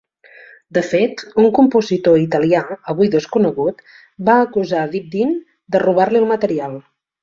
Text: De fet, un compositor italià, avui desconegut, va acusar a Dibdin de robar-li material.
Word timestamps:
De 0.77 0.81
fet, 0.91 1.21
un 1.43 1.49
compositor 1.57 2.23
italià, 2.23 2.63
avui 2.95 3.13
desconegut, 3.19 3.87
va 4.33 4.41
acusar 4.49 4.83
a 4.89 4.93
Dibdin 4.99 5.41
de 5.77 5.87
robar-li 5.89 6.29
material. 6.39 6.81